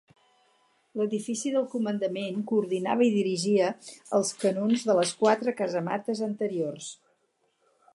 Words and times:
L'edifici 1.01 1.51
del 1.55 1.67
comandament 1.73 2.41
coordinava 2.53 3.07
i 3.09 3.13
dirigia 3.19 3.71
els 4.21 4.35
canons 4.47 4.89
de 4.91 4.99
les 5.03 5.15
quatre 5.25 5.59
casamates 5.63 6.29
anteriors. 6.31 6.95